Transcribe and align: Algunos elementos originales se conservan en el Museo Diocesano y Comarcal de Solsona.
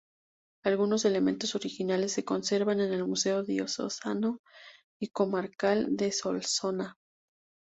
Algunos 0.63 1.05
elementos 1.05 1.53
originales 1.53 2.11
se 2.13 2.25
conservan 2.25 2.79
en 2.79 2.91
el 2.91 3.05
Museo 3.05 3.43
Diocesano 3.43 4.39
y 4.99 5.09
Comarcal 5.09 5.95
de 5.95 6.11
Solsona. 6.11 6.97